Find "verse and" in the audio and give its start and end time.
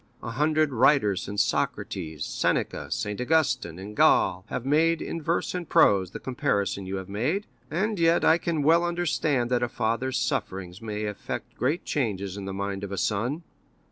5.21-5.69